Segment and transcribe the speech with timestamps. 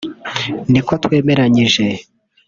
[0.71, 1.83] niko twemeranyije